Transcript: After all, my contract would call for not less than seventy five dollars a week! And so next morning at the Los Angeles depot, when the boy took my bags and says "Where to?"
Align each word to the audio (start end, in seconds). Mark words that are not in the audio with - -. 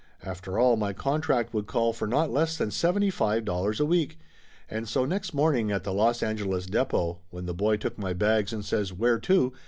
After 0.23 0.57
all, 0.57 0.77
my 0.77 0.93
contract 0.93 1.53
would 1.53 1.67
call 1.67 1.93
for 1.93 2.07
not 2.07 2.31
less 2.31 2.57
than 2.57 2.71
seventy 2.71 3.11
five 3.11 3.45
dollars 3.45 3.79
a 3.79 3.85
week! 3.85 4.17
And 4.67 4.89
so 4.89 5.05
next 5.05 5.31
morning 5.31 5.71
at 5.71 5.83
the 5.83 5.93
Los 5.93 6.23
Angeles 6.23 6.65
depot, 6.65 7.19
when 7.29 7.45
the 7.45 7.53
boy 7.53 7.77
took 7.77 7.99
my 7.99 8.13
bags 8.13 8.51
and 8.51 8.65
says 8.65 8.91
"Where 8.91 9.19
to?" 9.19 9.53